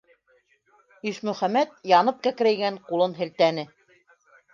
[1.11, 3.67] «Ишмөхәмәт» янып кәкрәйгән ҡулын һелтәне: